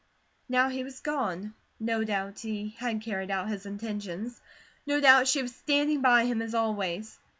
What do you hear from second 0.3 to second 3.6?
Now he was gone. No doubt he had carried out